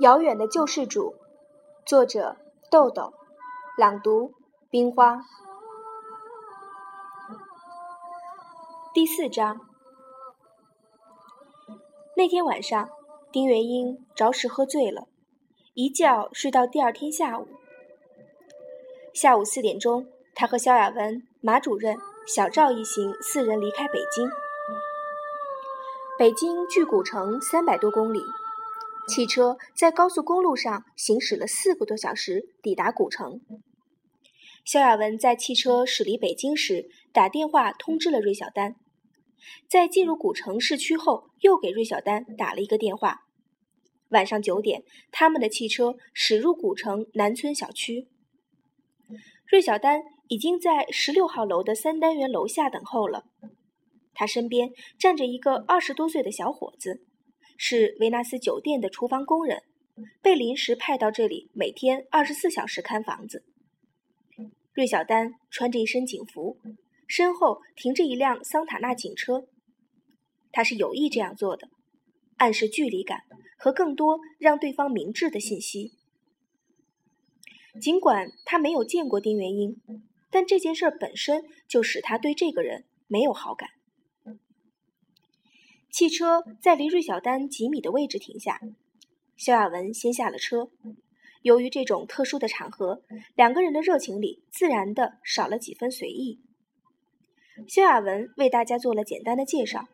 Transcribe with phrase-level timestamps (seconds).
[0.00, 1.16] 遥远的救世主，
[1.84, 2.36] 作者
[2.70, 3.12] 豆豆，
[3.76, 4.32] 朗读
[4.70, 5.22] 冰花。
[8.94, 9.60] 第四章。
[12.16, 12.88] 那天晚上，
[13.32, 15.08] 丁元英着实喝醉了，
[15.74, 17.48] 一觉睡到第二天下午。
[19.12, 24.30] 下午四点钟，他和萧亚文、马主任、小赵一行四人离开北京。
[26.16, 28.22] 北京距古城三百多公里。
[29.08, 33.40] 汽车在高速公路上行驶了四个多小时，抵达古城。
[34.66, 38.76] 萧亚文在汽车驶离北京时，打电话通知了芮小丹。
[39.66, 43.22] 在进入古城市区后，又给芮小丹打了一个电话。
[44.10, 48.08] 晚上九点，他们的汽车驶入古城南村小区。
[49.46, 53.24] 芮小丹已经在十六号楼的三单元楼下等候了，
[54.12, 57.06] 他身边站着一个二十多岁的小伙子。
[57.60, 59.64] 是维纳斯酒店的厨房工人，
[60.22, 63.44] 被临时派到这里，每天二十四小时看房子。
[64.72, 66.56] 芮小丹穿着一身警服，
[67.08, 69.48] 身后停着一辆桑塔纳警车。
[70.52, 71.68] 他是有意这样做的，
[72.36, 73.22] 暗示距离感
[73.58, 75.94] 和更多让对方明智的信息。
[77.80, 79.82] 尽管他没有见过丁元英，
[80.30, 83.68] 但这件事本身就使他对这个人没有好感。
[85.90, 88.60] 汽车在离芮小丹几米的位置停下，
[89.36, 90.70] 萧亚文先下了车。
[91.42, 93.02] 由于这种特殊的场合，
[93.34, 96.40] 两个人的热情里自然的少了几分随意。
[97.66, 99.88] 萧亚文为大家做了简单的介绍，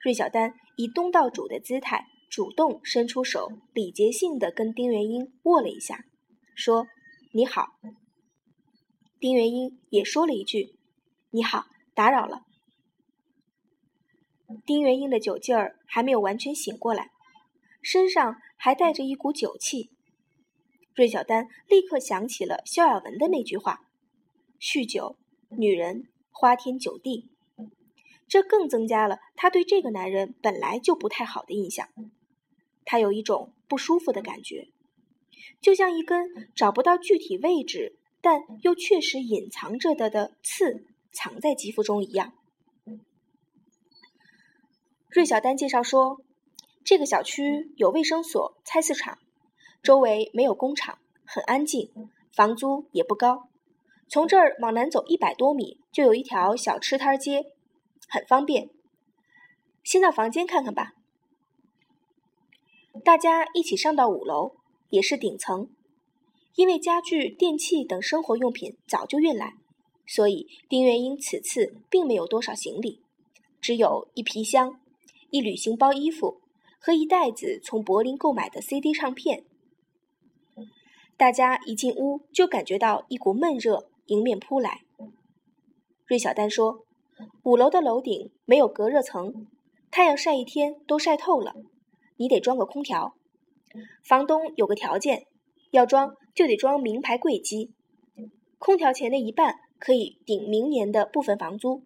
[0.00, 6.04] 芮小丹以东道主的姿态主动伸出手，礼节性的跟丁元英握了一下，
[6.54, 6.86] 说
[7.34, 7.66] ：“你好。”
[9.20, 10.74] 丁元英也说了一句
[11.30, 12.42] ：“你好，打扰了。”
[14.64, 17.10] 丁元英的酒劲儿还没有完全醒过来，
[17.82, 19.90] 身上还带着一股酒气。
[20.94, 23.82] 芮小丹立刻想起了萧亚文的那句话
[24.58, 25.16] ：“酗酒，
[25.50, 27.30] 女人，花天酒地。”
[28.26, 31.88] 这更增加了他对这个男人本来就不太好的印象。
[32.84, 34.68] 他有一种不舒服的感觉，
[35.60, 42.34] 就像一根找不到具体位置但又确实隐藏着的的刺藏在肌肤中一样。
[45.10, 46.20] 芮小丹介绍说
[46.84, 49.18] ：“这个小区有卫生所、菜市场，
[49.82, 51.90] 周围没有工厂，很安静，
[52.30, 53.48] 房租也不高。
[54.08, 57.46] 从这儿往南走一百多米，就有一条小吃摊街，
[58.06, 58.68] 很方便。
[59.82, 60.92] 先到房间看看吧。”
[63.02, 64.56] 大家一起上到五楼，
[64.90, 65.70] 也是顶层。
[66.54, 69.54] 因为家具、电器等生活用品早就运来，
[70.06, 73.00] 所以丁元英此次并没有多少行李，
[73.60, 74.78] 只有一皮箱。
[75.30, 76.40] 一旅行包衣服
[76.80, 79.44] 和一袋子从柏林购买的 CD 唱片，
[81.18, 84.84] 大家一进屋就感觉到一股闷热迎面扑来。
[86.06, 86.86] 芮小丹说
[87.44, 89.46] ：“五楼的楼顶没有隔热层，
[89.90, 91.54] 太阳晒一天都晒透了，
[92.16, 93.14] 你得装个空调。
[94.02, 95.26] 房东有个条件，
[95.72, 97.72] 要装就得装名牌柜机，
[98.58, 101.82] 空调钱的一半可以顶明年的部分房租。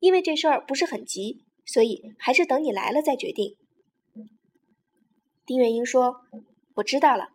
[0.00, 3.54] 因为这事儿不是很急。”所以还是等你来了再决定。
[5.44, 6.22] 丁元英说
[6.76, 7.28] ：“我知道了。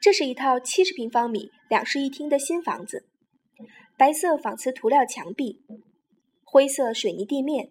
[0.00, 3.06] 这是一套七十平方米、两室一厅的新房子，
[3.98, 5.60] 白色仿瓷涂料墙壁，
[6.44, 7.70] 灰色水泥地面，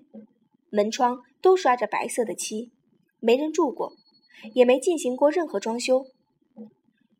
[0.70, 2.72] 门窗都刷着白色的漆，
[3.20, 3.94] 没人住过，
[4.53, 6.06] 也没进行过任何装修。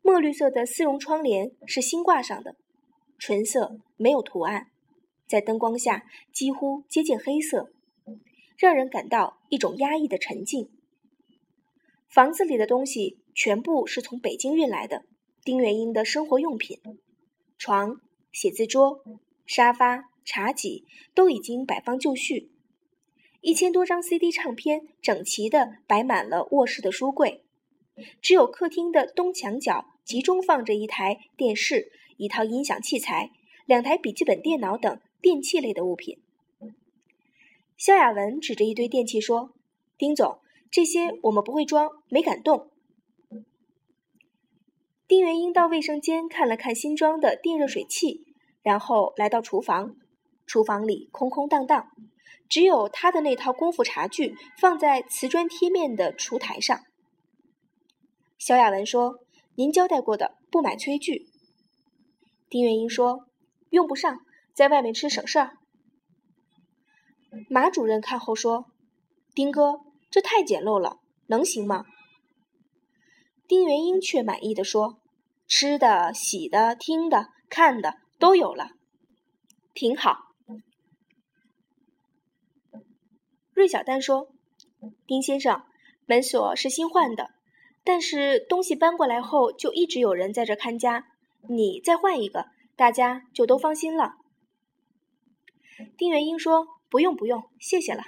[0.02, 2.56] 墨绿色的丝绒窗帘是新挂上的，
[3.18, 4.68] 纯色，没有图案。”
[5.26, 7.72] 在灯光下几乎接近黑色，
[8.56, 10.70] 让人感到一种压抑的沉静。
[12.08, 15.04] 房子里的东西全部是从北京运来的，
[15.42, 16.78] 丁元英的生活用品，
[17.58, 18.00] 床、
[18.30, 19.02] 写字桌、
[19.46, 20.84] 沙发、茶几
[21.14, 22.52] 都已经摆放就绪，
[23.40, 27.42] 一千多张 CD 唱片整齐地摆满了卧室的书柜，
[28.22, 33.32] 只有客厅的东墙角集中放着一台电视、一套音响器材、
[33.66, 35.00] 两台笔记本电脑等。
[35.24, 36.18] 电器类的物品，
[37.78, 39.54] 萧亚文指着一堆电器说
[39.96, 40.40] ：“丁总，
[40.70, 42.70] 这些我们不会装，没敢动。”
[45.08, 49.96] 丁元英到卫生间看了看新装的电热水器，然后来到厨房。
[50.44, 51.88] 厨房里空空荡荡，
[52.46, 56.78] 只有他的那套功夫茶具放在瓷砖贴面的厨台上。
[58.36, 59.20] 萧亚文说
[59.56, 61.28] ：“您交代过的，不买炊具。”
[62.50, 63.24] 丁元英说
[63.72, 64.20] ：“用不上。”
[64.54, 65.58] 在外面吃省事儿。
[67.50, 68.66] 马主任看后说
[69.34, 69.80] ：“丁哥，
[70.10, 71.84] 这太简陋了，能行吗？
[73.48, 75.00] 丁元英却满意的说
[75.48, 78.70] ：“吃的、洗的、听的、看的都有了，
[79.74, 80.18] 挺好。”
[83.52, 84.28] 芮小丹说
[85.06, 85.64] ：“丁先生，
[86.06, 87.30] 门锁是新换的，
[87.82, 91.08] 但是东西搬过来后就一直有人在这看家，
[91.48, 92.46] 你再换一个，
[92.76, 94.18] 大家就都放心了。”
[95.96, 98.04] 丁元英说：“不用不用，谢谢了。”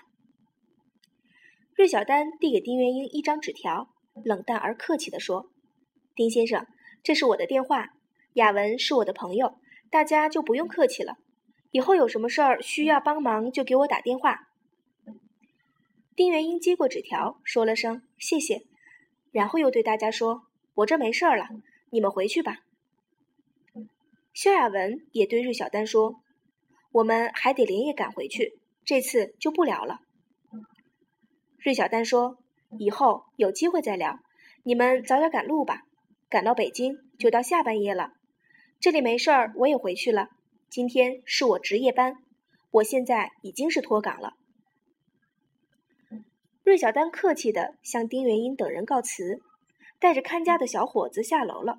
[1.74, 3.92] 芮小丹递给丁元英一张纸条，
[4.24, 5.50] 冷淡而客气地说
[6.14, 6.66] ：“丁先生，
[7.02, 7.94] 这是我的电话，
[8.34, 9.58] 雅文是我的朋友，
[9.90, 11.16] 大家就不用客气了。
[11.72, 14.48] 以后有什么事儿需要帮忙，就给我打电话。”
[16.16, 18.62] 丁元英接过纸条，说了声“谢谢”，
[19.32, 20.44] 然后又对大家说
[20.76, 21.48] ：“我这没事儿了，
[21.90, 22.60] 你们回去吧。”
[24.32, 26.22] 萧亚文也对芮小丹说。
[26.96, 30.00] 我们还得连夜赶回去，这次就不聊了。
[31.58, 32.38] 芮小丹说
[32.78, 34.18] ：“以后有机会再聊，
[34.62, 35.82] 你们早点赶路吧。
[36.30, 38.12] 赶到北京就到下半夜了。
[38.80, 40.28] 这里没事儿，我也回去了。
[40.70, 42.14] 今天是我值夜班，
[42.70, 44.32] 我现在已经是脱岗了。”
[46.64, 49.42] 芮小丹客气地向丁元英等人告辞，
[50.00, 51.78] 带着看家的小伙子下楼了。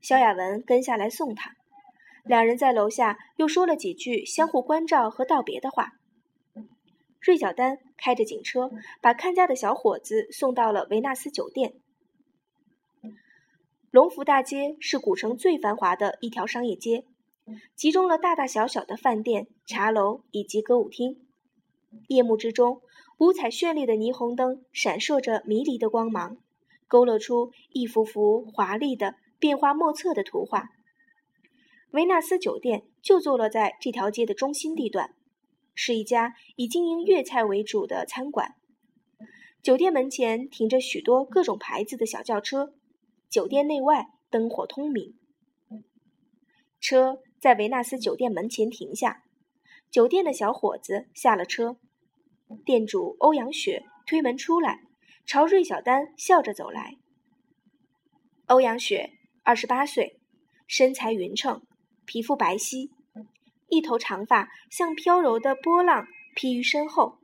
[0.00, 1.56] 萧亚文跟下来送他。
[2.28, 5.94] 两人在楼下又说了几句相互关照和道别的话。
[7.20, 8.70] 芮小丹开着警车，
[9.00, 11.74] 把看家的小伙子送到了维纳斯酒店。
[13.90, 17.06] 龙福大街是古城最繁华的一条商业街，
[17.74, 21.26] 集中了大大小小的饭店、茶楼以及歌舞厅。
[22.08, 22.82] 夜幕之中，
[23.16, 26.36] 五彩绚丽的霓虹灯闪烁着迷离的光芒，
[26.86, 30.68] 勾勒出一幅幅华丽的、变化莫测的图画。
[31.92, 35.14] 维纳斯酒店就坐落在这条街的中心地段，
[35.74, 38.56] 是一家以经营粤菜为主的餐馆。
[39.62, 42.74] 酒店门前停着许多各种牌子的小轿车，
[43.30, 45.14] 酒店内外灯火通明。
[46.78, 49.24] 车在维纳斯酒店门前停下，
[49.90, 51.78] 酒店的小伙子下了车，
[52.64, 54.82] 店主欧阳雪推门出来，
[55.24, 56.98] 朝芮小丹笑着走来。
[58.46, 59.12] 欧阳雪，
[59.42, 60.20] 二十八岁，
[60.66, 61.62] 身材匀称。
[62.08, 62.88] 皮肤白皙，
[63.68, 67.18] 一头长发像飘柔的波浪披于身后，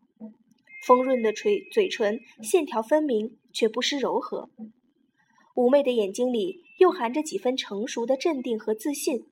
[0.86, 4.50] 丰润的垂嘴唇线条分明却不失柔和，
[5.54, 9.24] 妩媚的眼睛里又含着几分成熟的镇定和自信。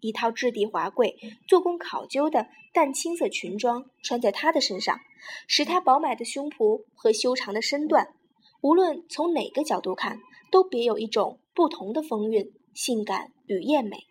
[0.00, 1.14] 一套质地华贵、
[1.46, 4.98] 做工考究的淡青色裙装穿在她的身上，
[5.46, 8.14] 使她饱满的胸脯和修长的身段，
[8.62, 10.18] 无论从哪个角度看，
[10.50, 14.06] 都别有一种不同的风韵、性感与艳美。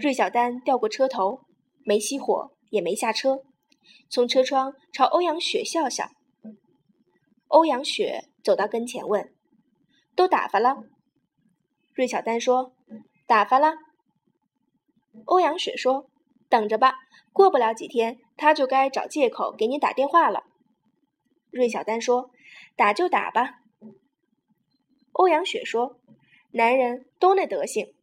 [0.00, 1.40] 芮小丹掉过车头，
[1.84, 3.42] 没熄火，也没下车，
[4.08, 6.10] 从车窗朝欧阳雪笑笑。
[7.48, 9.34] 欧阳雪走到跟前问
[10.14, 10.84] ：“都打发了？”
[11.96, 12.74] 芮小丹说
[13.26, 13.74] ：“打发了。”
[15.26, 16.08] 欧阳雪说
[16.48, 16.94] ：“等着吧，
[17.32, 20.44] 过不了几天，他就该找借口给你打电话了。”
[21.50, 22.30] 芮小丹说
[22.76, 23.60] ：“打就打吧。”
[25.12, 25.98] 欧阳雪说
[26.52, 27.94] ：“男人都那德行。”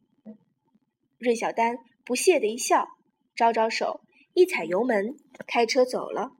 [1.18, 2.86] 芮小丹不屑的一笑，
[3.34, 4.00] 招招手，
[4.32, 5.16] 一踩油门，
[5.48, 6.30] 开车走了。